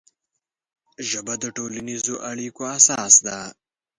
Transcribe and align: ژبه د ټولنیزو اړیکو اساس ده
ژبه 1.09 1.33
د 1.43 1.45
ټولنیزو 1.57 2.15
اړیکو 2.31 2.61
اساس 2.77 3.13
ده 3.25 3.37